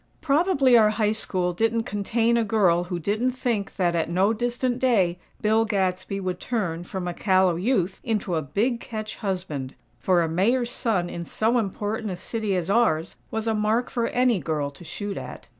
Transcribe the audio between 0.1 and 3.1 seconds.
Probably our High School didn't contain a girl who